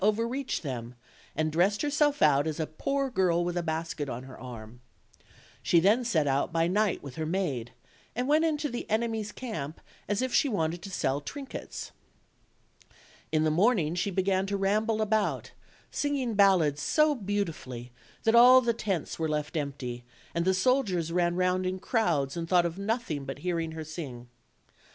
61 0.01 0.09
overreach 0.15 0.61
them, 0.63 0.95
and 1.35 1.51
dressed 1.51 1.83
herself 1.83 2.23
out 2.23 2.47
as 2.47 2.59
a 2.59 2.65
poor 2.65 3.11
girl 3.11 3.45
with 3.45 3.55
a 3.55 3.61
basket 3.61 4.09
on 4.09 4.23
her 4.23 4.35
arm; 4.39 4.81
she 5.61 5.79
then 5.79 6.03
set 6.03 6.25
out 6.25 6.51
by 6.51 6.65
night 6.67 7.03
with 7.03 7.17
her 7.17 7.25
maid, 7.27 7.71
and 8.15 8.27
went 8.27 8.43
into 8.43 8.67
the 8.67 8.89
enemy's 8.89 9.31
camp 9.31 9.79
as 10.09 10.23
if 10.23 10.33
she 10.33 10.49
wanted 10.49 10.81
to 10.81 10.89
sell 10.89 11.21
trinkets. 11.21 11.91
In 13.31 13.43
the 13.43 13.51
morning 13.51 13.93
she 13.93 14.09
began 14.09 14.47
to 14.47 14.57
ramble 14.57 15.03
about, 15.03 15.51
singing 15.91 16.33
ballads 16.33 16.81
so 16.81 17.13
beautifully 17.13 17.91
that 18.23 18.33
all 18.33 18.59
the 18.59 18.73
tents 18.73 19.19
were 19.19 19.29
left 19.29 19.55
empty, 19.55 20.03
and 20.33 20.45
the 20.45 20.55
soldiers 20.55 21.11
ran 21.11 21.35
round 21.35 21.63
in 21.67 21.77
crowds 21.77 22.35
and 22.35 22.49
thought 22.49 22.65
of 22.65 22.79
nothing 22.79 23.23
but 23.23 23.37
hearing 23.45 23.73
her 23.73 23.83
sing. 23.83 24.29